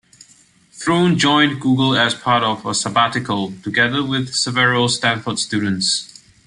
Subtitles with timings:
[0.71, 6.23] Thrun joined Google as part of a sabbatical, together with several Stanford students.